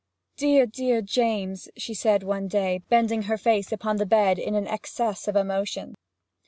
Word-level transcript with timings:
'Dear, 0.37 0.65
dear 0.65 0.99
James,' 1.03 1.69
she 1.77 1.93
said 1.93 2.23
one 2.23 2.47
day, 2.47 2.81
bending 2.89 3.21
her 3.29 3.37
face 3.37 3.71
upon 3.71 3.97
the 3.97 4.05
bed 4.07 4.39
in 4.39 4.55
an 4.55 4.65
excess 4.67 5.27
of 5.27 5.35
emotion. 5.35 5.93